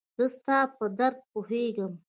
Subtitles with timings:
[0.17, 1.91] زه ستا په درد پوهيږم